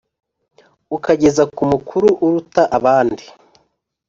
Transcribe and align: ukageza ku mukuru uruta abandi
ukageza 0.95 1.43
ku 1.55 1.63
mukuru 1.71 2.07
uruta 2.25 2.61
abandi 2.77 3.25